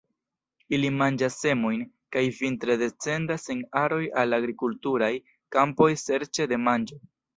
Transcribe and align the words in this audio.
Ili 0.75 0.87
manĝas 1.01 1.35
semojn, 1.41 1.83
kaj 2.15 2.23
vintre 2.39 2.77
descendas 2.83 3.45
en 3.55 3.61
aroj 3.85 4.01
al 4.23 4.39
agrikulturaj 4.39 5.11
kampoj 5.57 5.91
serĉe 6.07 6.53
de 6.55 6.61
manĝo. 6.71 7.03